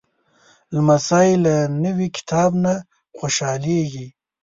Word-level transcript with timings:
لمسی 0.73 1.29
له 1.45 1.55
نوي 1.83 2.07
کتاب 2.17 2.51
نه 2.63 2.73
خوشحالېږي. 3.17 4.07